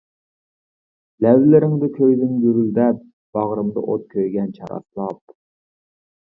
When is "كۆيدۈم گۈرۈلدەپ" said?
1.99-3.05